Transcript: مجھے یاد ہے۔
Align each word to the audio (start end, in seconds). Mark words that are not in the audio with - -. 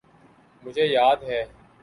مجھے 0.63 0.85
یاد 0.87 1.23
ہے۔ 1.23 1.41